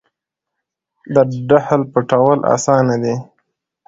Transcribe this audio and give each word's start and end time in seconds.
د 1.13 1.15
ډهل 1.49 1.81
پټول 1.93 2.37
اسانه 2.55 2.95
دي. 3.03 3.15